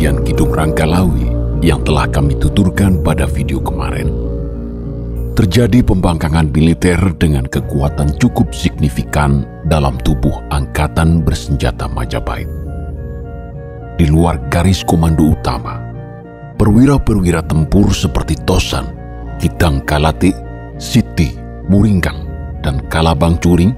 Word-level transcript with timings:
bagian 0.00 0.24
Kidung 0.24 0.56
Rangkalawi 0.56 1.28
yang 1.60 1.84
telah 1.84 2.08
kami 2.08 2.32
tuturkan 2.40 3.04
pada 3.04 3.28
video 3.28 3.60
kemarin, 3.60 4.08
terjadi 5.36 5.84
pembangkangan 5.84 6.48
militer 6.48 6.96
dengan 7.20 7.44
kekuatan 7.44 8.16
cukup 8.16 8.48
signifikan 8.48 9.44
dalam 9.68 10.00
tubuh 10.00 10.32
Angkatan 10.48 11.20
Bersenjata 11.20 11.84
Majapahit. 11.84 12.48
Di 14.00 14.08
luar 14.08 14.40
garis 14.48 14.80
komando 14.88 15.36
utama, 15.36 15.76
perwira-perwira 16.56 17.44
tempur 17.44 17.92
seperti 17.92 18.40
Tosan, 18.48 18.88
Kitang 19.36 19.84
Kalati, 19.84 20.32
Siti, 20.80 21.36
Muringgang, 21.68 22.24
dan 22.64 22.80
Kalabang 22.88 23.36
Curing 23.36 23.76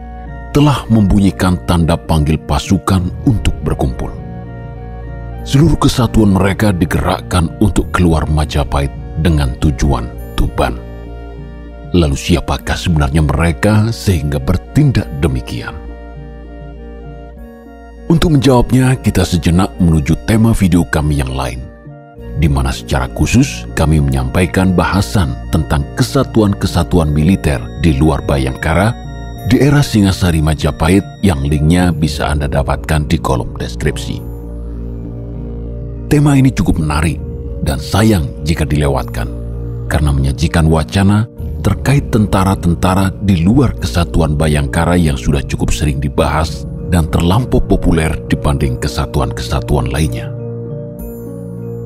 telah 0.55 0.87
membunyikan 0.87 1.59
tanda 1.67 1.99
panggil 1.99 2.39
pasukan 2.47 3.11
untuk 3.27 3.59
berkumpul. 3.67 4.22
Seluruh 5.43 5.75
kesatuan 5.75 6.39
mereka 6.39 6.71
digerakkan 6.71 7.51
untuk 7.59 7.91
keluar 7.91 8.31
Majapahit 8.31 8.95
dengan 9.27 9.51
tujuan 9.59 10.07
Tuban. 10.39 10.79
Lalu 11.91 12.15
siapakah 12.15 12.79
sebenarnya 12.79 13.27
mereka 13.27 13.91
sehingga 13.91 14.39
bertindak 14.39 15.11
demikian? 15.19 15.75
Untuk 18.07 18.39
menjawabnya, 18.39 18.95
kita 19.03 19.27
sejenak 19.27 19.75
menuju 19.83 20.15
tema 20.31 20.55
video 20.55 20.87
kami 20.87 21.19
yang 21.19 21.35
lain, 21.35 21.59
di 22.39 22.47
mana 22.47 22.71
secara 22.71 23.11
khusus 23.11 23.67
kami 23.75 23.99
menyampaikan 23.99 24.71
bahasan 24.71 25.35
tentang 25.51 25.83
kesatuan-kesatuan 25.99 27.11
militer 27.11 27.59
di 27.83 27.99
luar 27.99 28.23
Bayangkara 28.23 28.95
di 29.51 29.59
era 29.59 29.83
Singasari 29.83 30.39
Majapahit 30.39 31.03
yang 31.27 31.43
linknya 31.43 31.91
bisa 31.91 32.31
Anda 32.31 32.47
dapatkan 32.47 33.11
di 33.11 33.19
kolom 33.19 33.59
deskripsi. 33.59 34.32
Tema 36.13 36.37
ini 36.37 36.53
cukup 36.53 36.77
menarik 36.77 37.17
dan 37.65 37.81
sayang 37.81 38.29
jika 38.45 38.69
dilewatkan 38.69 39.33
karena 39.89 40.13
menyajikan 40.13 40.69
wacana 40.69 41.25
terkait 41.65 42.13
tentara-tentara 42.13 43.17
di 43.25 43.41
luar 43.41 43.73
kesatuan 43.81 44.37
Bayangkara 44.37 45.01
yang 45.01 45.17
sudah 45.17 45.41
cukup 45.41 45.73
sering 45.73 46.05
dibahas 46.05 46.69
dan 46.93 47.09
terlampau 47.09 47.65
populer 47.65 48.13
dibanding 48.29 48.77
kesatuan-kesatuan 48.77 49.89
lainnya. 49.89 50.29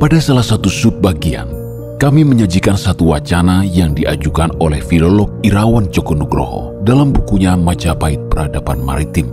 Pada 0.03 0.19
salah 0.19 0.43
satu 0.43 0.67
subbagian, 0.67 1.47
kami 2.03 2.27
menyajikan 2.27 2.75
satu 2.75 3.15
wacana 3.15 3.63
yang 3.63 3.95
diajukan 3.95 4.51
oleh 4.59 4.83
filolog 4.83 5.39
Irawan 5.47 5.87
Joko 5.95 6.19
Nugroho 6.19 6.83
dalam 6.83 7.15
bukunya 7.15 7.55
Majapahit 7.55 8.27
Peradaban 8.27 8.83
Maritim, 8.83 9.31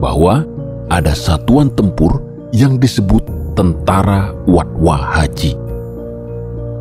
bahwa 0.00 0.48
ada 0.88 1.12
satuan 1.12 1.68
tempur 1.76 2.24
yang 2.56 2.80
disebut 2.80 3.36
Tentara 3.58 4.30
Watwa 4.46 5.18
Haji. 5.18 5.50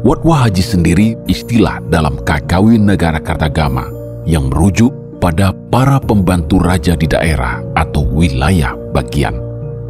Watwa 0.06 0.46
Haji 0.46 0.62
sendiri 0.62 1.18
istilah 1.26 1.82
dalam 1.90 2.22
kakawin 2.22 2.86
negara 2.86 3.18
Kartagama 3.18 3.90
yang 4.30 4.54
merujuk 4.54 4.94
pada 5.18 5.58
para 5.74 5.98
pembantu 5.98 6.62
raja 6.62 6.94
di 6.94 7.10
daerah 7.10 7.66
atau 7.74 8.06
wilayah 8.06 8.78
bagian, 8.94 9.34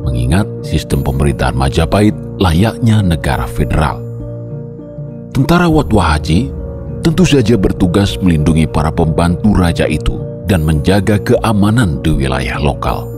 mengingat 0.08 0.48
sistem 0.64 1.04
pemerintahan 1.04 1.60
Majapahit 1.60 2.16
layaknya 2.40 3.04
negara 3.04 3.44
federal 3.52 4.00
Tentara 5.36 5.68
Watwa 5.68 6.16
Haji 6.16 6.48
tentu 7.04 7.28
saja 7.28 7.60
bertugas 7.60 8.16
melindungi 8.24 8.64
para 8.64 8.96
pembantu 8.96 9.52
raja 9.52 9.92
itu 9.92 10.24
dan 10.48 10.64
menjaga 10.64 11.20
keamanan 11.20 12.00
di 12.00 12.16
wilayah 12.16 12.56
lokal. 12.64 13.12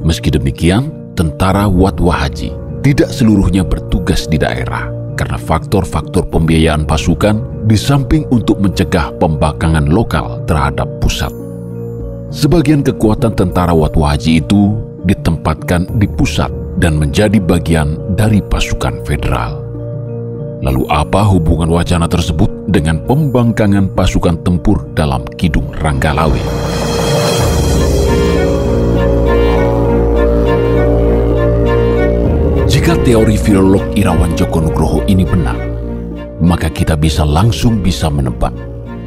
Meski 0.00 0.32
demikian, 0.32 0.88
tentara 1.12 1.68
Watwa 1.68 2.16
Haji 2.24 2.61
tidak 2.82 3.14
seluruhnya 3.14 3.62
bertugas 3.62 4.26
di 4.26 4.36
daerah 4.36 4.90
karena 5.14 5.38
faktor-faktor 5.38 6.26
pembiayaan 6.26 6.82
pasukan 6.82 7.66
di 7.70 7.78
samping 7.78 8.26
untuk 8.34 8.58
mencegah 8.58 9.14
pembangkangan 9.22 9.86
lokal 9.86 10.42
terhadap 10.50 10.90
pusat. 10.98 11.30
Sebagian 12.34 12.82
kekuatan 12.82 13.38
tentara 13.38 13.70
Haji 13.70 14.42
itu 14.42 14.74
ditempatkan 15.06 15.86
di 16.02 16.10
pusat 16.10 16.50
dan 16.82 16.98
menjadi 16.98 17.38
bagian 17.38 17.94
dari 18.18 18.42
pasukan 18.42 19.04
federal. 19.06 19.62
Lalu 20.62 20.86
apa 20.90 21.26
hubungan 21.26 21.70
wacana 21.70 22.06
tersebut 22.06 22.50
dengan 22.70 23.02
pembangkangan 23.06 23.94
pasukan 23.94 24.42
tempur 24.46 24.86
dalam 24.94 25.26
Kidung 25.38 25.70
Ranggalawe? 25.74 26.81
Jika 32.82 32.98
teori 33.06 33.38
filolog 33.38 33.94
Irawan 33.94 34.34
Joko 34.34 34.58
Nugroho 34.58 35.06
ini 35.06 35.22
benar, 35.22 35.54
maka 36.42 36.66
kita 36.66 36.98
bisa 36.98 37.22
langsung 37.22 37.78
bisa 37.78 38.10
menebak 38.10 38.50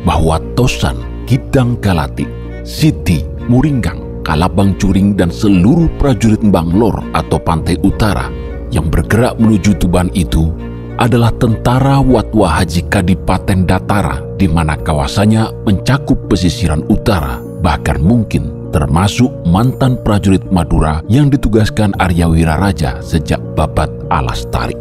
bahwa 0.08 0.40
Tosan, 0.56 0.96
Kidang 1.28 1.76
Kalati, 1.84 2.24
Siti, 2.64 3.28
Muringgang, 3.52 4.24
Kalabang 4.24 4.80
Curing, 4.80 5.20
dan 5.20 5.28
seluruh 5.28 5.92
prajurit 6.00 6.40
Banglor 6.40 7.04
atau 7.12 7.36
Pantai 7.36 7.76
Utara 7.84 8.32
yang 8.72 8.88
bergerak 8.88 9.36
menuju 9.44 9.76
Tuban 9.76 10.08
itu 10.16 10.56
adalah 10.96 11.36
tentara 11.36 12.00
Watwa 12.00 12.56
Haji 12.56 12.88
Kadipaten 12.88 13.68
Datara 13.68 14.24
di 14.40 14.48
mana 14.48 14.80
kawasannya 14.80 15.68
mencakup 15.68 16.32
pesisiran 16.32 16.80
utara, 16.88 17.44
bahkan 17.60 18.00
mungkin 18.00 18.65
termasuk 18.76 19.32
mantan 19.48 19.96
prajurit 20.04 20.44
Madura 20.52 21.00
yang 21.08 21.32
ditugaskan 21.32 21.96
Arya 21.96 22.28
Wiraraja 22.28 23.00
sejak 23.00 23.40
babat 23.56 23.88
Alas 24.12 24.44
Tarik. 24.52 24.76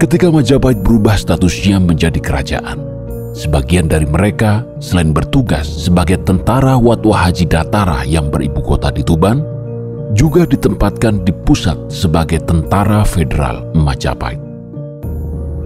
Ketika 0.00 0.32
Majapahit 0.32 0.80
berubah 0.80 1.20
statusnya 1.20 1.76
menjadi 1.76 2.16
kerajaan, 2.16 2.80
sebagian 3.36 3.92
dari 3.92 4.08
mereka 4.08 4.64
selain 4.80 5.12
bertugas 5.12 5.68
sebagai 5.68 6.24
tentara 6.24 6.80
Watwa 6.80 7.28
Haji 7.28 7.44
Datara 7.44 8.08
yang 8.08 8.32
beribu 8.32 8.64
kota 8.64 8.88
di 8.88 9.04
Tuban, 9.04 9.44
juga 10.16 10.48
ditempatkan 10.48 11.28
di 11.28 11.32
pusat 11.44 11.76
sebagai 11.92 12.40
tentara 12.40 13.04
federal 13.04 13.68
Majapahit. 13.76 14.40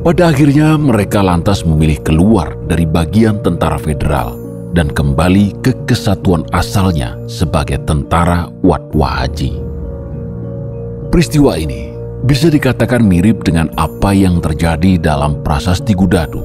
Pada 0.02 0.34
akhirnya 0.34 0.74
mereka 0.74 1.22
lantas 1.22 1.62
memilih 1.62 2.02
keluar 2.02 2.54
dari 2.66 2.86
bagian 2.86 3.42
tentara 3.42 3.78
federal 3.78 4.45
dan 4.76 4.92
kembali 4.92 5.56
ke 5.64 5.72
kesatuan 5.88 6.44
asalnya 6.52 7.16
sebagai 7.24 7.80
tentara 7.88 8.52
Watwa 8.60 9.24
Haji. 9.24 9.56
Peristiwa 11.08 11.56
ini 11.56 11.96
bisa 12.28 12.52
dikatakan 12.52 13.00
mirip 13.00 13.40
dengan 13.40 13.72
apa 13.80 14.12
yang 14.12 14.44
terjadi 14.44 15.00
dalam 15.00 15.40
prasasti 15.40 15.96
Gudadu, 15.96 16.44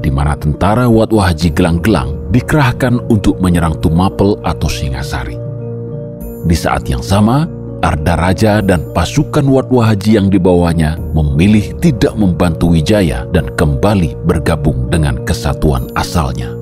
di 0.00 0.08
mana 0.08 0.32
tentara 0.32 0.88
Watwa 0.88 1.28
Haji 1.28 1.52
Gelang-Gelang 1.52 2.32
dikerahkan 2.32 3.04
untuk 3.12 3.36
menyerang 3.44 3.76
Tumapel 3.84 4.40
atau 4.48 4.68
Singasari. 4.72 5.36
Di 6.48 6.56
saat 6.56 6.88
yang 6.88 7.04
sama, 7.04 7.44
Arda 7.84 8.18
Raja 8.18 8.64
dan 8.64 8.82
pasukan 8.96 9.44
Watwa 9.44 9.92
Haji 9.92 10.16
yang 10.16 10.32
dibawanya 10.32 10.96
memilih 11.12 11.76
tidak 11.84 12.16
membantu 12.16 12.72
Wijaya 12.72 13.28
dan 13.30 13.52
kembali 13.54 14.18
bergabung 14.24 14.88
dengan 14.88 15.20
kesatuan 15.28 15.86
asalnya. 15.94 16.57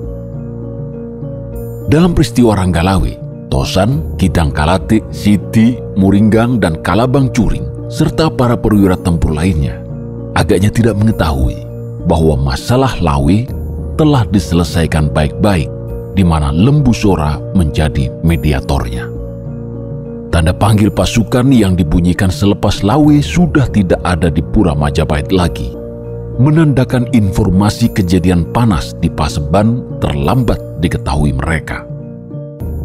Dalam 1.87 2.11
peristiwa 2.11 2.51
Ranggalawe, 2.51 3.15
Tosan, 3.47 4.19
Kidang 4.19 4.51
Siti, 5.07 5.79
Muringgang, 5.95 6.59
dan 6.59 6.83
Kalabang 6.83 7.31
Curing, 7.31 7.87
serta 7.87 8.27
para 8.27 8.59
perwira 8.59 8.99
tempur 8.99 9.31
lainnya, 9.31 9.79
agaknya 10.35 10.67
tidak 10.67 10.99
mengetahui 10.99 11.55
bahwa 12.03 12.35
masalah 12.35 12.91
Lawe 12.99 13.47
telah 13.95 14.27
diselesaikan 14.27 15.15
baik-baik 15.15 15.71
di 16.11 16.27
mana 16.27 16.51
Lembu 16.51 16.91
Sora 16.91 17.39
menjadi 17.55 18.11
mediatornya. 18.19 19.07
Tanda 20.27 20.51
panggil 20.51 20.91
pasukan 20.91 21.47
yang 21.55 21.79
dibunyikan 21.79 22.27
selepas 22.27 22.83
Lawe 22.83 23.23
sudah 23.23 23.63
tidak 23.71 24.03
ada 24.03 24.27
di 24.27 24.43
Pura 24.43 24.75
Majapahit 24.75 25.31
lagi. 25.31 25.71
Menandakan 26.37 27.09
informasi 27.17 27.89
kejadian 27.97 28.45
panas 28.53 28.93
di 29.01 29.09
Paseban 29.09 29.81
terlambat 29.97 30.61
diketahui 30.85 31.33
mereka. 31.33 31.81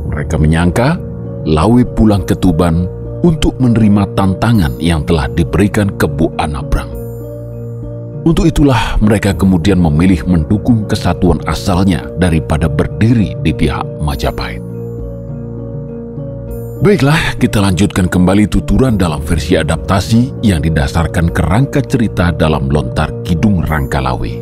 Mereka 0.08 0.40
menyangka 0.40 0.96
Lawe 1.44 1.84
pulang 1.92 2.24
ke 2.24 2.32
Tuban 2.32 2.88
untuk 3.20 3.60
menerima 3.60 4.08
tantangan 4.16 4.80
yang 4.80 5.04
telah 5.04 5.28
diberikan 5.36 5.92
ke 6.00 6.08
Bu 6.08 6.32
Anabrang. 6.40 6.88
Untuk 8.24 8.48
itulah 8.48 8.96
mereka 9.04 9.36
kemudian 9.36 9.76
memilih 9.76 10.24
mendukung 10.24 10.88
kesatuan 10.88 11.44
asalnya 11.44 12.08
daripada 12.16 12.72
berdiri 12.72 13.36
di 13.44 13.52
pihak 13.52 13.84
Majapahit. 14.00 14.61
Baiklah, 16.82 17.38
kita 17.38 17.62
lanjutkan 17.62 18.10
kembali 18.10 18.50
tuturan 18.50 18.98
dalam 18.98 19.22
versi 19.22 19.54
adaptasi 19.54 20.42
yang 20.42 20.58
didasarkan 20.66 21.30
kerangka 21.30 21.78
cerita 21.78 22.34
dalam 22.34 22.66
lontar 22.66 23.06
Kidung 23.22 23.62
Rangkalawe. 23.62 24.34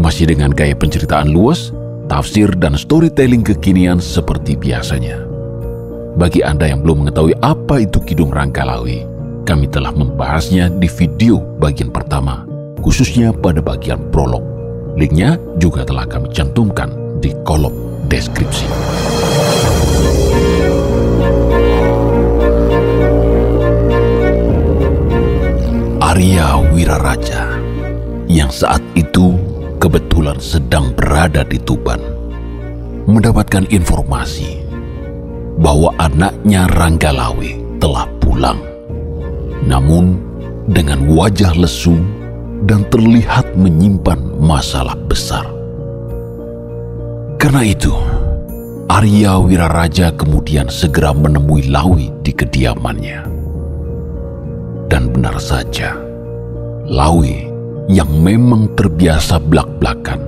Masih 0.00 0.32
dengan 0.32 0.56
gaya 0.56 0.72
penceritaan 0.72 1.28
luas, 1.28 1.68
tafsir 2.08 2.48
dan 2.56 2.80
storytelling 2.80 3.44
kekinian 3.44 4.00
seperti 4.00 4.56
biasanya. 4.56 5.20
Bagi 6.16 6.40
Anda 6.40 6.72
yang 6.72 6.80
belum 6.80 7.04
mengetahui 7.04 7.36
apa 7.44 7.84
itu 7.84 8.00
Kidung 8.08 8.32
Rangkalawe, 8.32 8.96
kami 9.44 9.68
telah 9.68 9.92
membahasnya 9.92 10.72
di 10.72 10.88
video 10.88 11.44
bagian 11.60 11.92
pertama, 11.92 12.48
khususnya 12.80 13.36
pada 13.36 13.60
bagian 13.60 14.00
prolog. 14.08 14.40
Linknya 14.96 15.36
juga 15.60 15.84
telah 15.84 16.08
kami 16.08 16.32
cantumkan 16.32 17.20
di 17.20 17.36
kolom 17.44 18.00
deskripsi. 18.08 18.64
Arya 26.20 26.60
Wiraraja 26.76 27.48
yang 28.28 28.52
saat 28.52 28.84
itu 28.92 29.40
kebetulan 29.80 30.36
sedang 30.36 30.92
berada 30.92 31.40
di 31.40 31.56
Tuban 31.56 31.96
mendapatkan 33.08 33.64
informasi 33.72 34.60
bahwa 35.56 35.96
anaknya 35.96 36.68
Ranggalawe 36.76 37.80
telah 37.80 38.04
pulang. 38.20 38.60
Namun 39.64 40.20
dengan 40.68 41.08
wajah 41.08 41.56
lesu 41.56 41.96
dan 42.68 42.84
terlihat 42.92 43.56
menyimpan 43.56 44.20
masalah 44.44 45.00
besar. 45.08 45.48
Karena 47.40 47.64
itu, 47.64 47.96
Arya 48.92 49.40
Wiraraja 49.40 50.12
kemudian 50.20 50.68
segera 50.68 51.16
menemui 51.16 51.72
Lawi 51.72 52.12
di 52.20 52.36
kediamannya. 52.36 53.24
Dan 54.92 55.08
benar 55.16 55.40
saja, 55.40 56.09
Lawi 56.90 57.46
yang 57.86 58.10
memang 58.18 58.66
terbiasa 58.74 59.38
belak-belakan 59.38 60.18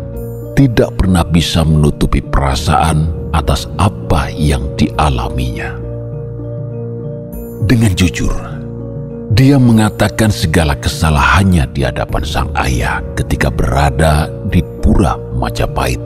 tidak 0.55 0.95
pernah 0.95 1.27
bisa 1.27 1.67
menutupi 1.67 2.23
perasaan 2.23 3.11
atas 3.35 3.67
apa 3.83 4.31
yang 4.31 4.71
dialaminya. 4.79 5.75
Dengan 7.67 7.91
jujur, 7.99 8.31
dia 9.35 9.59
mengatakan 9.59 10.31
segala 10.31 10.79
kesalahannya 10.79 11.67
di 11.75 11.83
hadapan 11.83 12.23
sang 12.23 12.55
ayah 12.55 13.03
ketika 13.19 13.51
berada 13.51 14.31
di 14.47 14.63
Pura 14.79 15.19
Majapahit. 15.35 15.99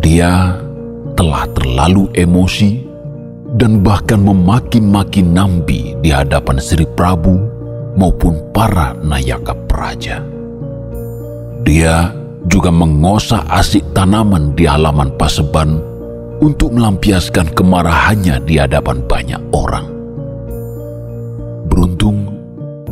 Dia 0.00 0.56
telah 1.12 1.44
terlalu 1.52 2.08
emosi 2.16 2.88
dan 3.60 3.84
bahkan 3.84 4.24
memaki-maki 4.24 5.20
Nambi 5.20 5.92
di 6.00 6.08
hadapan 6.08 6.56
Sri 6.56 6.88
Prabu 6.96 7.61
maupun 7.96 8.40
para 8.52 8.96
nayaka 9.00 9.56
praja. 9.68 10.24
Dia 11.62 12.10
juga 12.50 12.74
mengosak 12.74 13.46
asik 13.48 13.86
tanaman 13.94 14.56
di 14.58 14.66
halaman 14.66 15.14
Paseban 15.14 15.78
untuk 16.42 16.74
melampiaskan 16.74 17.54
kemarahannya 17.54 18.42
di 18.42 18.58
hadapan 18.58 18.98
banyak 19.06 19.42
orang. 19.54 19.86
Beruntung, 21.70 22.34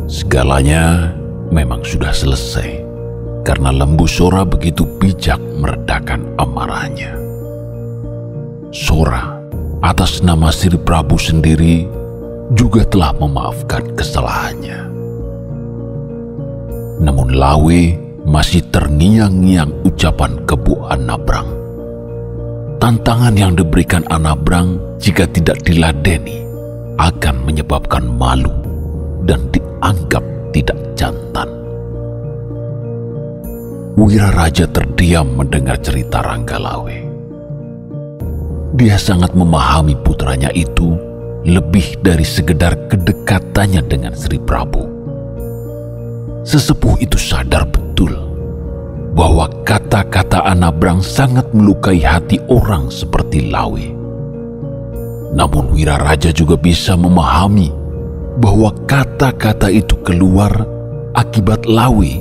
segalanya 0.07 1.11
memang 1.51 1.83
sudah 1.83 2.15
selesai 2.15 2.79
karena 3.43 3.75
lembu 3.75 4.07
Sora 4.07 4.47
begitu 4.47 4.87
bijak 5.01 5.41
meredakan 5.59 6.23
amarahnya. 6.39 7.11
Sora, 8.71 9.35
atas 9.83 10.23
nama 10.23 10.47
Sri 10.47 10.79
Prabu 10.79 11.19
sendiri, 11.19 11.83
juga 12.55 12.87
telah 12.87 13.11
memaafkan 13.19 13.83
kesalahannya. 13.99 14.90
Namun 17.01 17.33
Lawe 17.33 17.97
masih 18.29 18.61
terngiang-ngiang 18.69 19.73
ucapan 19.81 20.37
kebu 20.45 20.85
Anabrang. 20.85 21.49
Tantangan 22.77 23.33
yang 23.33 23.57
diberikan 23.57 24.05
Anabrang 24.13 24.77
jika 25.01 25.25
tidak 25.29 25.65
diladeni 25.65 26.45
akan 27.01 27.41
menyebabkan 27.41 28.05
malu 28.05 28.53
dan 29.25 29.49
dianggap 29.49 30.21
tidak 30.53 30.77
jantan. 30.93 31.49
Wira 33.97 34.29
Raja 34.33 34.69
terdiam 34.69 35.29
mendengar 35.33 35.77
cerita 35.81 36.21
Ranggalawe. 36.21 36.97
Dia 38.77 38.95
sangat 38.95 39.35
memahami 39.35 39.99
putranya 39.99 40.47
itu 40.55 40.95
lebih 41.43 41.99
dari 42.05 42.23
sekedar 42.23 42.87
kedekatannya 42.87 43.81
dengan 43.89 44.13
Sri 44.15 44.37
Prabu. 44.37 44.90
Sesepuh 46.41 46.97
itu 46.97 47.21
sadar 47.21 47.69
betul 47.69 48.17
bahwa 49.13 49.45
kata-kata 49.61 50.41
Anabrang 50.41 51.03
sangat 51.03 51.45
melukai 51.53 52.01
hati 52.01 52.41
orang 52.49 52.89
seperti 52.89 53.53
Lawe. 53.53 53.85
Namun 55.37 55.71
Wira 55.71 56.01
Raja 56.01 56.33
juga 56.33 56.57
bisa 56.57 56.97
memahami 56.97 57.69
bahwa 58.41 58.73
kata-kata 58.89 59.69
itu 59.69 59.93
keluar 60.01 60.51
akibat 61.13 61.69
Lawe 61.69 62.11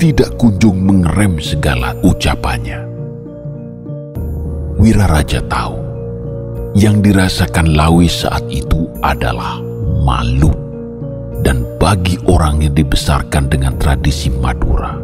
tidak 0.00 0.32
kunjung 0.40 0.78
mengerem 0.78 1.36
segala 1.36 1.92
ucapannya. 2.00 2.80
Wira 4.78 5.10
Raja 5.10 5.42
tahu 5.44 5.76
yang 6.72 7.04
dirasakan 7.04 7.76
Lawe 7.76 8.06
saat 8.08 8.46
itu 8.48 8.86
adalah 9.04 9.60
malu 10.06 10.67
dan 11.42 11.62
bagi 11.78 12.18
orang 12.26 12.62
yang 12.64 12.74
dibesarkan 12.74 13.46
dengan 13.46 13.78
tradisi 13.78 14.28
Madura, 14.30 14.98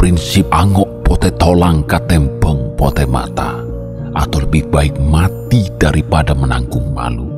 prinsip 0.00 0.48
angok 0.48 1.04
pote 1.04 1.30
tolang 1.36 1.84
katempong 1.84 2.74
pote 2.74 3.04
mata, 3.04 3.60
atau 4.16 4.38
lebih 4.42 4.66
baik 4.72 4.96
mati 4.98 5.68
daripada 5.76 6.32
menanggung 6.32 6.90
malu, 6.92 7.28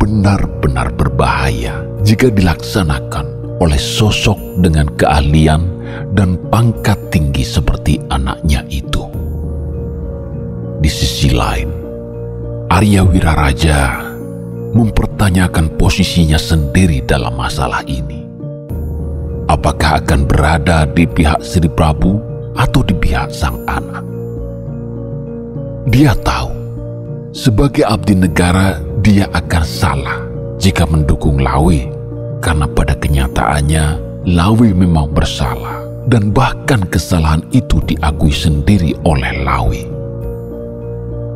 benar-benar 0.00 0.92
berbahaya 0.96 1.84
jika 2.02 2.32
dilaksanakan 2.32 3.26
oleh 3.58 3.78
sosok 3.78 4.38
dengan 4.62 4.86
keahlian 4.94 5.66
dan 6.14 6.38
pangkat 6.48 6.96
tinggi 7.10 7.42
seperti 7.42 7.98
anaknya 8.08 8.62
itu. 8.70 9.02
Di 10.78 10.86
sisi 10.86 11.34
lain, 11.34 11.68
Arya 12.70 13.02
Wiraraja 13.02 14.07
mempertanyakan 14.78 15.74
posisinya 15.74 16.38
sendiri 16.38 17.02
dalam 17.02 17.34
masalah 17.34 17.82
ini. 17.90 18.22
Apakah 19.50 19.98
akan 19.98 20.30
berada 20.30 20.86
di 20.86 21.02
pihak 21.02 21.42
Sri 21.42 21.66
Prabu 21.66 22.22
atau 22.54 22.86
di 22.86 22.94
pihak 22.94 23.34
sang 23.34 23.58
anak? 23.66 24.06
Dia 25.90 26.14
tahu, 26.22 26.52
sebagai 27.34 27.82
abdi 27.82 28.14
negara 28.14 28.78
dia 29.02 29.26
akan 29.34 29.64
salah 29.66 30.20
jika 30.62 30.86
mendukung 30.86 31.42
Lawe, 31.42 31.90
karena 32.38 32.70
pada 32.70 32.94
kenyataannya 32.94 33.84
Lawe 34.30 34.68
memang 34.76 35.10
bersalah 35.10 35.80
dan 36.06 36.30
bahkan 36.30 36.84
kesalahan 36.86 37.42
itu 37.50 37.82
diakui 37.88 38.30
sendiri 38.30 38.94
oleh 39.02 39.42
Lawe. 39.42 39.82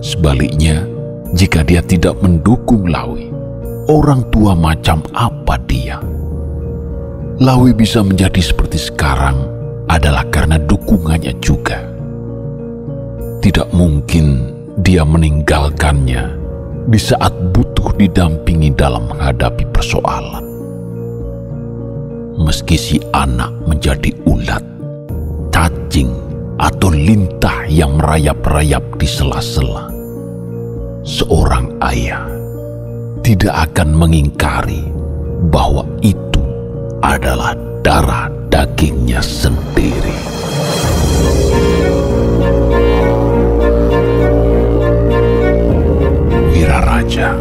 Sebaliknya, 0.04 0.84
jika 1.32 1.64
dia 1.64 1.80
tidak 1.80 2.20
mendukung 2.20 2.92
Lawi, 2.92 3.32
orang 3.88 4.26
tua 4.30 4.52
macam 4.54 5.02
apa 5.14 5.58
dia? 5.66 5.98
Lawi 7.42 7.74
bisa 7.74 8.04
menjadi 8.04 8.38
seperti 8.38 8.78
sekarang 8.78 9.34
adalah 9.90 10.22
karena 10.30 10.60
dukungannya 10.62 11.34
juga. 11.42 11.80
Tidak 13.42 13.74
mungkin 13.74 14.54
dia 14.78 15.02
meninggalkannya 15.02 16.22
di 16.86 16.98
saat 17.00 17.34
butuh 17.50 17.90
didampingi 17.98 18.70
dalam 18.78 19.10
menghadapi 19.10 19.66
persoalan. 19.74 20.44
Meski 22.38 22.78
si 22.78 22.96
anak 23.14 23.50
menjadi 23.66 24.14
ulat, 24.26 24.62
cacing, 25.50 26.10
atau 26.62 26.94
lintah 26.94 27.66
yang 27.66 27.98
merayap-rayap 27.98 28.82
di 28.94 29.08
sela-sela 29.10 29.90
seorang 31.02 31.74
ayah 31.82 32.22
tidak 33.32 33.72
akan 33.72 33.96
mengingkari 33.96 34.84
bahwa 35.48 35.88
itu 36.04 36.44
adalah 37.00 37.56
darah 37.80 38.28
dagingnya 38.52 39.24
sendiri. 39.24 40.12
Wiraraja 46.52 47.32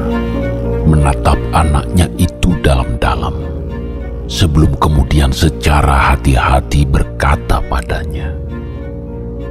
menatap 0.87 1.35
anaknya 1.51 2.07
itu 2.15 2.55
dalam-dalam 2.63 3.35
sebelum 4.31 4.71
kemudian 4.79 5.35
secara 5.35 6.15
hati-hati 6.15 6.87
berkata 6.87 7.59
padanya. 7.67 8.31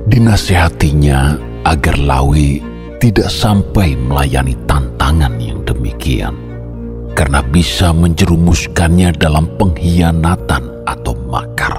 Dinasehatinya 0.09 1.37
agar 1.69 2.01
Lawi 2.01 2.65
tidak 2.97 3.29
sampai 3.29 3.93
melayani 3.93 4.57
tantangan 4.65 5.37
demikian, 6.11 6.35
karena 7.14 7.38
bisa 7.47 7.95
menjerumuskannya 7.95 9.14
dalam 9.14 9.47
pengkhianatan 9.55 10.83
atau 10.83 11.14
makar. 11.31 11.79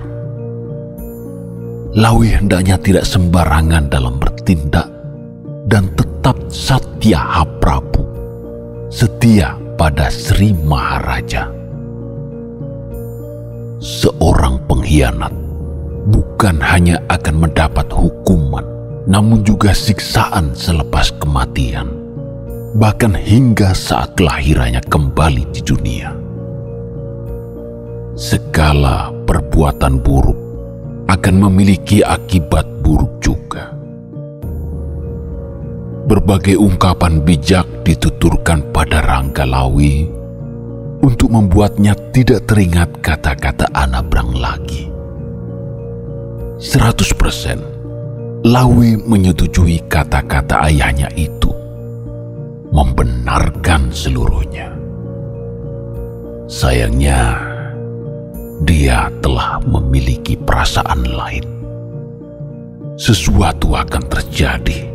Lawi 1.91 2.39
hendaknya 2.39 2.79
tidak 2.79 3.03
sembarangan 3.03 3.91
dalam 3.91 4.15
bertindak 4.15 4.87
dan 5.67 5.91
tetap 5.99 6.39
setia 6.47 7.43
Prabu, 7.59 8.07
setia 8.87 9.59
pada 9.75 10.07
Sri 10.07 10.55
Maharaja, 10.55 11.51
seorang 13.83 14.55
pengkhianat 14.71 15.35
bukan 16.07 16.55
hanya 16.63 17.03
akan 17.11 17.43
mendapat 17.43 17.91
hukuman, 17.91 18.63
namun 19.03 19.43
juga 19.43 19.75
siksaan 19.75 20.55
selepas 20.55 21.11
kematian, 21.19 22.00
bahkan 22.75 23.11
hingga 23.11 23.75
saat 23.75 24.15
kelahirannya 24.15 24.79
kembali 24.87 25.43
di 25.51 25.61
dunia. 25.63 26.15
Segala 28.15 29.11
perbuatan 29.27 29.99
buruk 29.99 30.39
akan 31.11 31.35
memiliki 31.47 31.99
akibat 32.05 32.63
buruk 32.79 33.11
juga. 33.19 33.73
Berbagai 36.07 36.59
ungkapan 36.59 37.23
bijak 37.23 37.67
dituturkan 37.87 38.63
pada 38.75 38.99
Rangga 38.99 39.47
Lawi 39.47 40.07
untuk 41.01 41.31
membuatnya 41.31 41.95
tidak 42.11 42.45
teringat 42.51 42.99
kata-kata 42.99 43.67
Anabrang 43.71 44.35
lagi. 44.35 44.91
100% 46.61 48.45
Lawi 48.45 48.97
menyetujui 48.97 49.85
kata-kata 49.89 50.65
ayahnya 50.69 51.09
itu, 51.13 51.40
membenarkan 52.81 53.93
seluruhnya. 53.93 54.73
Sayangnya, 56.49 57.37
dia 58.65 59.13
telah 59.21 59.61
memiliki 59.61 60.33
perasaan 60.33 61.05
lain. 61.05 61.45
Sesuatu 62.97 63.77
akan 63.77 64.03
terjadi, 64.09 64.89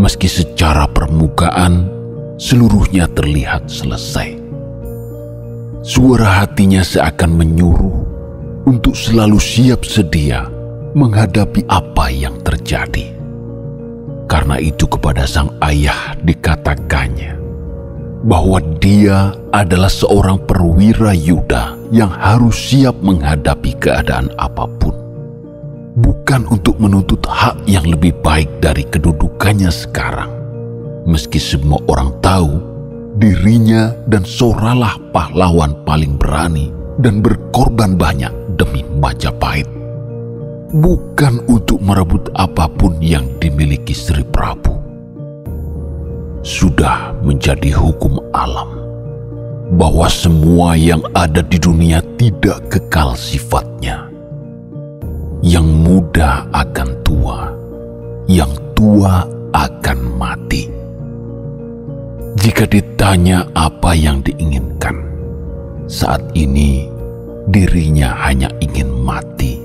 meski 0.00 0.32
secara 0.32 0.88
permukaan 0.88 1.92
seluruhnya 2.40 3.04
terlihat 3.12 3.68
selesai. 3.68 4.36
Suara 5.84 6.42
hatinya 6.42 6.80
seakan 6.80 7.36
menyuruh 7.36 7.98
untuk 8.64 8.96
selalu 8.96 9.38
siap 9.38 9.84
sedia 9.84 10.48
menghadapi 10.96 11.68
apa 11.68 12.08
yang 12.10 12.40
terjadi. 12.40 13.15
Karena 14.26 14.58
itu 14.58 14.90
kepada 14.90 15.22
sang 15.22 15.54
ayah 15.62 16.18
dikatakannya 16.18 17.38
bahwa 18.26 18.58
dia 18.82 19.30
adalah 19.54 19.90
seorang 19.90 20.42
perwira 20.42 21.14
Yuda 21.14 21.78
yang 21.94 22.10
harus 22.10 22.58
siap 22.58 22.98
menghadapi 22.98 23.78
keadaan 23.78 24.34
apa 24.34 24.66
pun. 24.82 24.94
Bukan 25.96 26.44
untuk 26.50 26.76
menuntut 26.82 27.22
hak 27.24 27.64
yang 27.70 27.86
lebih 27.86 28.12
baik 28.20 28.50
dari 28.60 28.84
kedudukannya 28.84 29.70
sekarang. 29.70 30.28
Meski 31.06 31.38
semua 31.38 31.78
orang 31.86 32.10
tahu 32.18 32.58
dirinya 33.16 33.94
dan 34.10 34.26
Soralah 34.26 34.98
pahlawan 35.14 35.72
paling 35.86 36.18
berani 36.18 36.74
dan 37.00 37.22
berkorban 37.22 37.94
banyak 37.94 38.34
demi 38.58 38.82
Majapahit 38.98 39.75
bukan 40.76 41.40
untuk 41.48 41.80
merebut 41.80 42.28
apa 42.36 42.68
pun 42.68 43.00
yang 43.00 43.24
dimiliki 43.40 43.96
Sri 43.96 44.20
Prabu. 44.28 44.76
Sudah 46.44 47.16
menjadi 47.24 47.72
hukum 47.72 48.20
alam 48.36 48.76
bahwa 49.74 50.06
semua 50.06 50.76
yang 50.78 51.02
ada 51.16 51.40
di 51.42 51.56
dunia 51.56 52.04
tidak 52.20 52.60
kekal 52.68 53.16
sifatnya. 53.16 54.06
Yang 55.40 55.68
muda 55.68 56.44
akan 56.52 56.88
tua, 57.02 57.50
yang 58.28 58.52
tua 58.76 59.24
akan 59.56 59.98
mati. 60.20 60.68
Jika 62.36 62.68
ditanya 62.68 63.48
apa 63.56 63.96
yang 63.96 64.20
diinginkan, 64.22 64.94
saat 65.88 66.20
ini 66.36 66.86
dirinya 67.50 68.12
hanya 68.26 68.50
ingin 68.58 68.90
mati 68.90 69.55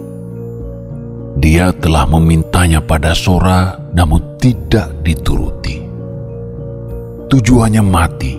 dia 1.42 1.74
telah 1.74 2.06
memintanya 2.06 2.78
pada 2.78 3.18
Sora, 3.18 3.74
namun 3.98 4.38
tidak 4.38 4.94
dituruti. 5.02 5.82
Tujuannya 7.34 7.82
mati 7.82 8.38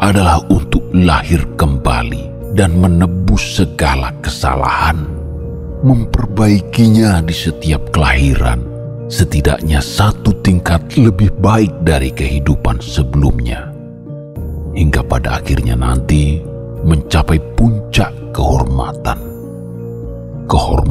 adalah 0.00 0.40
untuk 0.48 0.80
lahir 0.96 1.44
kembali 1.60 2.56
dan 2.56 2.72
menebus 2.80 3.60
segala 3.60 4.16
kesalahan, 4.24 5.04
memperbaikinya 5.84 7.20
di 7.20 7.36
setiap 7.36 7.92
kelahiran, 7.92 8.64
setidaknya 9.12 9.84
satu 9.84 10.32
tingkat 10.40 10.80
lebih 10.96 11.28
baik 11.36 11.84
dari 11.84 12.08
kehidupan 12.08 12.80
sebelumnya, 12.80 13.68
hingga 14.72 15.04
pada 15.04 15.36
akhirnya 15.44 15.76
nanti 15.76 16.40
mencapai 16.80 17.36
puncak 17.60 18.08
kehormatan 18.32 19.25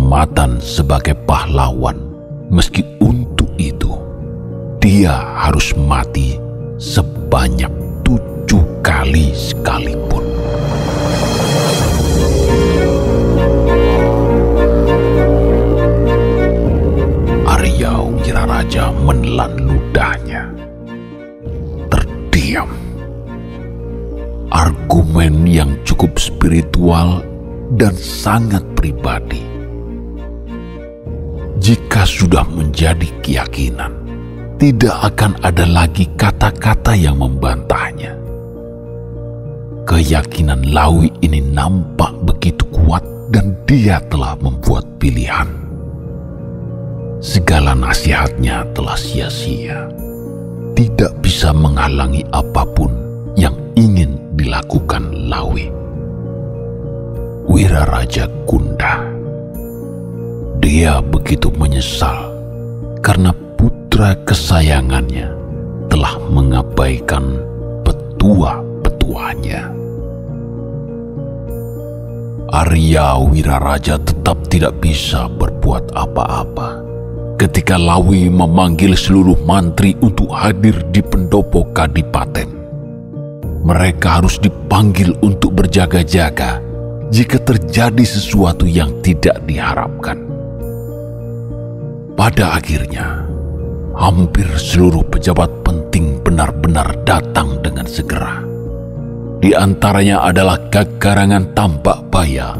kehormatan 0.05 0.61
sebagai 0.61 1.17
pahlawan, 1.25 1.97
meski 2.53 2.85
untuk 3.01 3.49
itu 3.57 3.89
dia 4.77 5.17
harus 5.33 5.73
mati 5.73 6.37
sebanyak 6.77 7.73
tujuh 8.05 8.61
kali 8.85 9.33
sekalipun. 9.33 10.21
Arya 17.49 17.97
Raja 18.45 18.93
menelan 18.93 19.57
ludahnya. 19.57 20.53
Terdiam. 21.89 22.69
Argumen 24.53 25.49
yang 25.49 25.73
cukup 25.81 26.21
spiritual 26.21 27.25
dan 27.73 27.97
sangat 27.97 28.61
pribadi. 28.77 29.54
Jika 31.65 32.05
sudah 32.05 32.45
menjadi 32.45 33.09
keyakinan, 33.25 33.89
tidak 34.61 35.01
akan 35.01 35.33
ada 35.41 35.65
lagi 35.65 36.05
kata-kata 36.13 36.93
yang 36.93 37.17
membantahnya. 37.17 38.13
Keyakinan 39.89 40.61
Lawi 40.69 41.09
ini 41.25 41.41
nampak 41.41 42.13
begitu 42.21 42.69
kuat 42.69 43.01
dan 43.33 43.57
dia 43.65 43.97
telah 44.13 44.37
membuat 44.37 44.85
pilihan. 45.01 45.49
Segala 47.17 47.73
nasihatnya 47.73 48.61
telah 48.77 48.93
sia-sia. 48.93 49.89
Tidak 50.77 51.17
bisa 51.17 51.49
menghalangi 51.49 52.21
apa 52.29 52.61
pun 52.77 52.93
yang 53.41 53.57
ingin 53.73 54.21
dilakukan 54.37 55.33
Lawi. 55.33 55.73
Wira 57.49 57.89
Raja 57.89 58.29
Kunda. 58.45 59.14
Dia 60.65 60.97
begitu 60.97 61.53
menyesal 61.53 62.33
karena 63.05 63.29
putra 63.53 64.17
kesayangannya 64.25 65.29
telah 65.93 66.17
mengabaikan 66.33 67.37
petua-petuanya. 67.85 69.69
Arya 72.49 73.13
Wiraraja 73.29 74.01
tetap 74.01 74.41
tidak 74.49 74.73
bisa 74.81 75.29
berbuat 75.29 75.93
apa-apa 75.93 76.81
ketika 77.37 77.77
Lawi 77.77 78.25
memanggil 78.25 78.97
seluruh 78.97 79.37
mantri 79.45 79.93
untuk 80.01 80.33
hadir 80.33 80.81
di 80.89 81.05
pendopo 81.05 81.61
kadipaten. 81.77 82.49
Mereka 83.61 84.17
harus 84.17 84.41
dipanggil 84.41 85.13
untuk 85.21 85.61
berjaga-jaga 85.61 86.57
jika 87.13 87.37
terjadi 87.37 88.01
sesuatu 88.01 88.65
yang 88.65 88.89
tidak 89.05 89.45
diharapkan. 89.45 90.24
Pada 92.15 92.55
akhirnya, 92.55 93.27
hampir 93.91 94.47
seluruh 94.55 95.03
pejabat 95.11 95.51
penting 95.67 96.23
benar-benar 96.23 96.95
datang 97.03 97.59
dengan 97.59 97.83
segera. 97.83 98.39
Di 99.43 99.51
antaranya 99.51 100.23
adalah 100.23 100.55
Gagarangan 100.71 101.51
Tampak 101.51 102.07
Baya, 102.07 102.55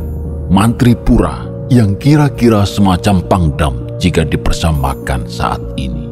Mantri 0.52 0.92
Pura 0.92 1.48
yang 1.72 1.96
kira-kira 1.96 2.68
semacam 2.68 3.24
pangdam 3.32 3.74
jika 3.96 4.28
dipersamakan 4.28 5.24
saat 5.24 5.64
ini. 5.80 6.04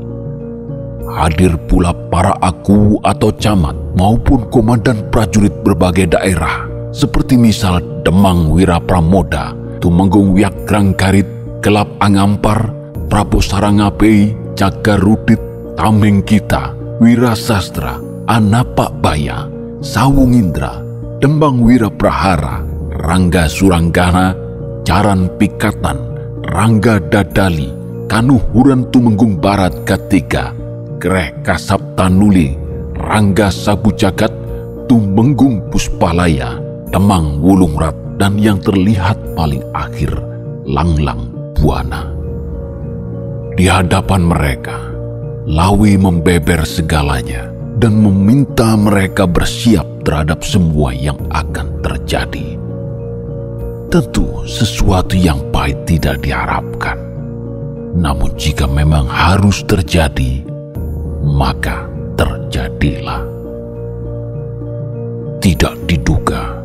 Hadir 1.11 1.59
pula 1.67 1.91
para 2.07 2.33
aku 2.39 2.95
atau 3.03 3.29
camat 3.35 3.75
maupun 3.99 4.47
komandan 4.49 5.03
prajurit 5.11 5.53
berbagai 5.67 6.15
daerah 6.15 6.63
seperti 6.95 7.35
misal 7.35 7.83
Demang 8.07 8.49
Wira 8.49 8.79
Pramoda, 8.79 9.51
Tumenggung 9.83 10.31
Wiakrang 10.31 10.95
Karit, 10.95 11.27
Kelap 11.59 11.91
Angampar, 11.99 12.82
Prabu 13.13 13.45
Sarangapei, 13.45 14.33
Jaga 14.57 14.97
Rudit, 14.97 15.37
Tameng 15.77 16.25
Kita, 16.25 16.73
Wira 16.97 17.37
Sastra, 17.37 18.01
Anapak 18.25 18.89
Baya, 19.05 19.45
Sawung 19.85 20.33
Indra, 20.33 20.81
Dembang 21.21 21.61
Wira 21.61 21.93
Prahara, 21.93 22.65
Rangga 23.05 23.45
Suranggana, 23.45 24.33
Jaran 24.81 25.29
Pikatan, 25.37 26.01
Rangga 26.57 26.97
Dadali, 26.97 27.69
Kanuhuran 28.09 28.89
Tumenggung 28.89 29.37
Barat 29.37 29.85
ketiga, 29.85 30.49
Greh 30.97 31.37
Kasap 31.45 31.93
Tanuli, 31.93 32.57
Rangga 32.97 33.53
Sabu 33.53 33.93
Jagat, 33.93 34.33
Tumenggung 34.89 35.61
Puspalaya, 35.69 36.57
Demang 36.89 37.37
Wulungrat 37.45 37.93
dan 38.17 38.41
yang 38.41 38.57
terlihat 38.57 39.21
paling 39.37 39.61
akhir 39.77 40.17
Langlang 40.65 41.29
Buana. 41.61 42.12
Di 43.53 43.69
hadapan 43.69 44.25
mereka, 44.25 44.93
Lawi 45.45 45.93
membeber 45.93 46.65
segalanya 46.65 47.53
dan 47.77 48.01
meminta 48.01 48.73
mereka 48.73 49.29
bersiap 49.29 49.85
terhadap 50.01 50.41
semua 50.41 50.89
yang 50.89 51.19
akan 51.29 51.83
terjadi. 51.85 52.57
Tentu 53.93 54.41
sesuatu 54.49 55.13
yang 55.13 55.37
pahit 55.53 55.85
tidak 55.85 56.25
diharapkan. 56.25 56.97
Namun 57.93 58.33
jika 58.41 58.65
memang 58.65 59.05
harus 59.05 59.61
terjadi, 59.69 60.41
maka 61.21 61.85
terjadilah. 62.17 63.21
Tidak 65.37 65.75
diduga, 65.85 66.57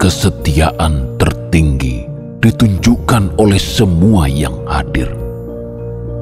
kesetiaan 0.00 1.20
tertinggi 1.20 2.08
ditunjukkan 2.40 3.36
oleh 3.36 3.60
semua 3.60 4.24
yang 4.30 4.56
hadir. 4.64 5.19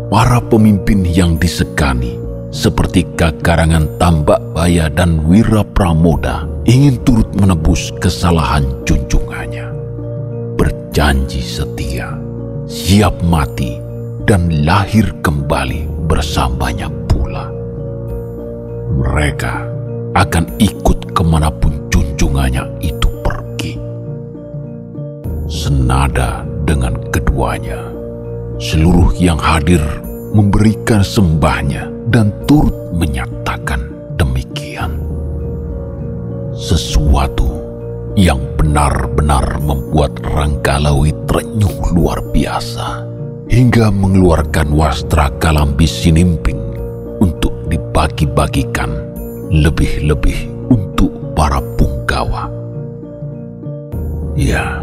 Para 0.08 0.40
pemimpin 0.40 1.04
yang 1.04 1.36
disegani 1.36 2.16
seperti 2.48 3.04
Kakarangan 3.12 4.00
Tambak 4.00 4.40
Baya 4.56 4.88
dan 4.88 5.20
Wira 5.28 5.60
Pramoda 5.60 6.48
ingin 6.64 6.96
turut 7.04 7.28
menebus 7.36 7.92
kesalahan 8.00 8.64
junjungannya. 8.88 9.68
Berjanji 10.56 11.44
setia, 11.44 12.16
siap 12.64 13.20
mati, 13.20 13.76
dan 14.24 14.48
lahir 14.64 15.12
kembali 15.20 15.84
bersamanya 16.08 16.88
pula. 17.04 17.52
Mereka 18.96 19.54
akan 20.16 20.44
ikut 20.56 21.12
ke 21.12 21.20
mana 21.20 21.52
pun 21.52 21.76
junjungannya 21.92 22.64
itu 22.80 23.08
pergi. 23.20 23.76
Senada 25.52 26.48
dengan 26.64 26.96
keduanya, 27.12 27.97
seluruh 28.58 29.14
yang 29.14 29.38
hadir 29.38 29.80
memberikan 30.34 31.00
sembahnya 31.06 31.88
dan 32.10 32.34
turut 32.50 32.74
menyatakan 32.94 33.94
demikian. 34.18 34.98
Sesuatu 36.58 37.46
yang 38.18 38.42
benar-benar 38.58 39.62
membuat 39.62 40.18
Ranggalawi 40.26 41.14
terenyuh 41.30 41.94
luar 41.94 42.18
biasa 42.34 43.06
hingga 43.46 43.94
mengeluarkan 43.94 44.74
wastra 44.74 45.30
kalambi 45.38 45.86
sinimping 45.86 46.58
untuk 47.22 47.54
dibagi-bagikan 47.70 48.90
lebih-lebih 49.54 50.50
untuk 50.66 51.14
para 51.38 51.62
punggawa. 51.78 52.50
Ya, 54.34 54.82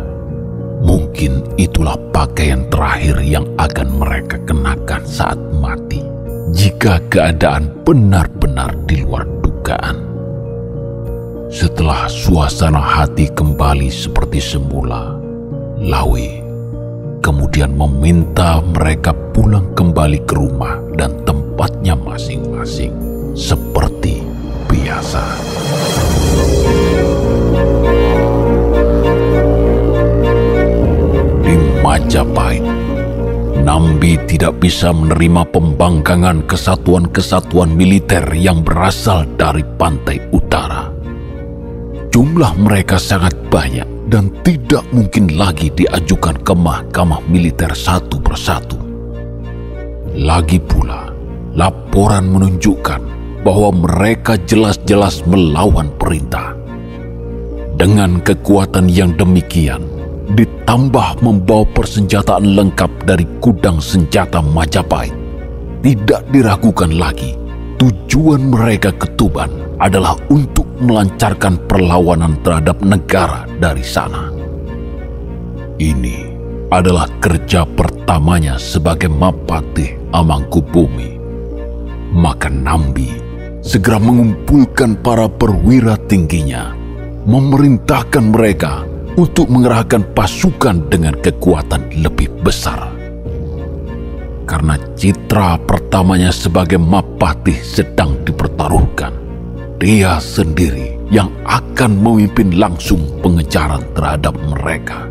mungkin 0.84 1.46
itulah 1.55 1.96
pakaian 2.12 2.67
terakhir 2.67 3.22
yang 3.24 3.48
akan 3.55 4.01
mereka 4.01 4.41
kenakan 4.44 5.03
saat 5.08 5.39
mati 5.60 6.03
jika 6.55 7.00
keadaan 7.12 7.72
benar-benar 7.84 8.75
di 8.88 9.03
luar 9.03 9.27
dugaan. 9.44 10.03
Setelah 11.51 12.12
suasana 12.12 12.82
hati 12.84 13.32
kembali 13.32 13.88
seperti 13.88 14.44
semula, 14.44 15.15
Lawi 15.79 16.46
kemudian 17.25 17.74
meminta 17.74 18.62
mereka 18.62 19.10
pulang 19.34 19.74
kembali 19.74 20.22
ke 20.29 20.38
rumah 20.38 20.77
dan 20.94 21.10
tempatnya 21.25 21.98
masing-masing 21.98 22.94
seperti 23.34 24.21
biasa. 24.69 25.26
Nambi 33.76 34.16
tidak 34.24 34.64
bisa 34.64 34.96
menerima 34.96 35.52
pembangkangan 35.52 36.48
kesatuan-kesatuan 36.48 37.76
militer 37.76 38.24
yang 38.32 38.64
berasal 38.64 39.28
dari 39.36 39.68
pantai 39.76 40.16
utara. 40.32 40.88
Jumlah 42.08 42.56
mereka 42.56 42.96
sangat 42.96 43.36
banyak 43.52 43.84
dan 44.08 44.32
tidak 44.48 44.88
mungkin 44.96 45.36
lagi 45.36 45.76
diajukan 45.76 46.40
ke 46.40 46.56
mahkamah 46.56 47.20
militer 47.28 47.76
satu 47.76 48.16
persatu. 48.24 48.80
Lagi 50.16 50.56
pula, 50.56 51.12
laporan 51.52 52.32
menunjukkan 52.32 53.04
bahwa 53.44 53.76
mereka 53.76 54.40
jelas-jelas 54.48 55.20
melawan 55.28 55.92
perintah. 56.00 56.56
Dengan 57.76 58.24
kekuatan 58.24 58.88
yang 58.88 59.20
demikian, 59.20 59.84
ditambah 60.34 61.22
membawa 61.22 61.68
persenjataan 61.78 62.58
lengkap 62.58 62.90
dari 63.06 63.30
gudang 63.38 63.78
senjata 63.78 64.42
Majapahit. 64.42 65.14
Tidak 65.86 66.34
diragukan 66.34 66.98
lagi, 66.98 67.38
tujuan 67.78 68.50
mereka 68.50 68.90
ke 68.90 69.06
Tuban 69.14 69.78
adalah 69.78 70.18
untuk 70.34 70.66
melancarkan 70.82 71.62
perlawanan 71.70 72.42
terhadap 72.42 72.82
negara 72.82 73.46
dari 73.62 73.86
sana. 73.86 74.34
Ini 75.78 76.34
adalah 76.74 77.06
kerja 77.22 77.68
pertamanya 77.68 78.58
sebagai 78.58 79.12
Mapatih 79.12 80.10
Amangkubumi. 80.10 81.22
Maka 82.16 82.48
Nambi 82.50 83.12
segera 83.62 84.02
mengumpulkan 84.02 84.98
para 85.04 85.28
perwira 85.28 86.00
tingginya, 86.08 86.72
memerintahkan 87.28 88.24
mereka 88.32 88.88
untuk 89.15 89.47
mengerahkan 89.47 90.04
pasukan 90.12 90.91
dengan 90.91 91.15
kekuatan 91.19 92.04
lebih 92.04 92.32
besar. 92.43 92.91
Karena 94.45 94.78
citra 94.93 95.58
pertamanya 95.65 96.30
sebagai 96.30 96.78
Mapatih 96.78 97.58
sedang 97.65 98.13
dipertaruhkan, 98.21 99.12
dia 99.82 100.21
sendiri 100.21 100.95
yang 101.10 101.34
akan 101.49 101.97
memimpin 101.97 102.54
langsung 102.56 103.01
pengejaran 103.25 103.82
terhadap 103.97 104.38
mereka. 104.45 105.10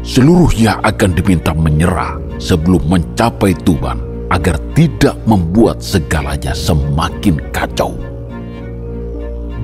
Seluruhnya 0.00 0.80
akan 0.80 1.10
diminta 1.12 1.52
menyerah 1.52 2.16
sebelum 2.40 2.80
mencapai 2.88 3.52
Tuban 3.66 4.00
agar 4.32 4.56
tidak 4.72 5.16
membuat 5.28 5.84
segalanya 5.84 6.56
semakin 6.56 7.36
kacau. 7.52 7.92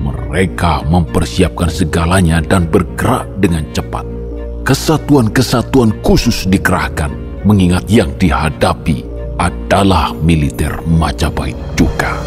Mereka 0.05 0.85
mempersiapkan 0.85 1.65
segalanya 1.65 2.37
dan 2.37 2.69
bergerak 2.69 3.25
dengan 3.41 3.65
cepat. 3.73 4.05
Kesatuan-kesatuan 4.61 5.97
khusus 6.05 6.45
dikerahkan, 6.45 7.09
mengingat 7.41 7.89
yang 7.89 8.13
dihadapi 8.21 9.01
adalah 9.41 10.13
militer 10.21 10.77
Majapahit 10.85 11.57
juga. 11.73 12.21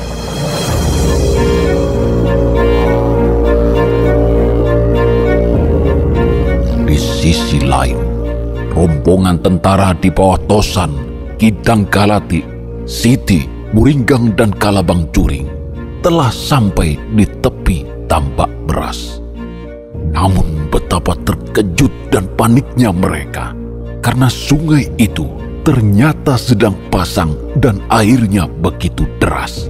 Di 6.82 6.98
sisi 6.98 7.62
lain, 7.62 7.98
rombongan 8.74 9.38
tentara 9.38 9.94
di 9.94 10.10
bawah 10.10 10.38
Tosan, 10.50 10.90
Kidang 11.38 11.86
Galati, 11.86 12.42
Siti, 12.90 13.46
Muringgang, 13.70 14.34
dan 14.34 14.50
Kalabang 14.50 15.06
Curing 15.14 15.57
telah 16.00 16.30
sampai 16.30 16.98
di 17.14 17.26
tepi 17.42 17.84
tambak 18.06 18.50
beras. 18.66 19.20
Namun 20.14 20.70
betapa 20.72 21.14
terkejut 21.26 21.90
dan 22.08 22.24
paniknya 22.38 22.94
mereka 22.94 23.52
karena 24.00 24.30
sungai 24.30 24.88
itu 24.96 25.28
ternyata 25.66 26.40
sedang 26.40 26.72
pasang 26.88 27.37
dan 27.61 27.82
airnya 27.92 28.48
begitu 28.48 29.04
deras. 29.20 29.68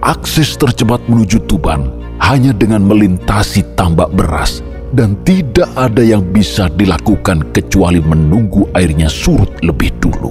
Akses 0.00 0.56
tercepat 0.56 1.02
menuju 1.10 1.44
Tuban 1.44 1.90
hanya 2.22 2.54
dengan 2.54 2.86
melintasi 2.86 3.64
tambak 3.74 4.12
beras 4.14 4.62
dan 4.94 5.18
tidak 5.26 5.68
ada 5.74 6.02
yang 6.02 6.22
bisa 6.30 6.70
dilakukan 6.72 7.46
kecuali 7.54 7.98
menunggu 7.98 8.70
airnya 8.74 9.10
surut 9.10 9.50
lebih 9.66 9.90
dulu. 9.98 10.30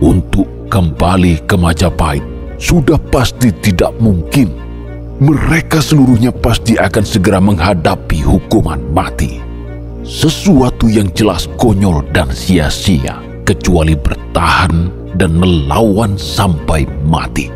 Untuk 0.00 0.46
kembali 0.68 1.48
ke 1.48 1.56
Majapahit, 1.56 2.24
sudah 2.56 3.00
pasti 3.12 3.52
tidak 3.52 3.92
mungkin. 4.00 4.52
Mereka 5.16 5.80
seluruhnya 5.80 6.28
pasti 6.28 6.76
akan 6.76 7.04
segera 7.04 7.40
menghadapi 7.40 8.20
hukuman 8.20 8.80
mati. 8.92 9.40
Sesuatu 10.04 10.92
yang 10.92 11.08
jelas 11.16 11.48
konyol 11.56 12.04
dan 12.12 12.28
sia-sia, 12.28 13.16
kecuali 13.48 13.96
bertahan 13.96 14.92
dan 15.16 15.32
melawan 15.40 16.20
sampai 16.20 16.84
mati. 17.08 17.48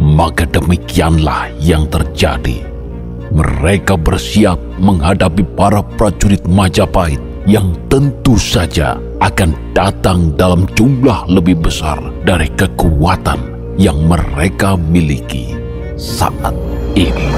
Maka 0.00 0.50
demikianlah 0.50 1.54
yang 1.62 1.86
terjadi. 1.86 2.66
Mereka 3.30 3.94
bersiap 3.94 4.58
menghadapi 4.82 5.46
para 5.54 5.86
prajurit 5.94 6.42
Majapahit 6.50 7.29
yang 7.48 7.72
tentu 7.88 8.36
saja 8.36 9.00
akan 9.20 9.52
datang 9.72 10.32
dalam 10.36 10.68
jumlah 10.76 11.28
lebih 11.28 11.60
besar 11.60 12.00
dari 12.24 12.48
kekuatan 12.52 13.40
yang 13.80 13.96
mereka 14.04 14.76
miliki 14.76 15.56
saat 15.96 16.52
ini. 16.96 17.28